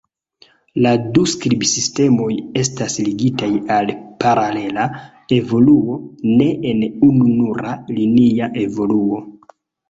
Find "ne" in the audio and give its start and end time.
6.41-6.49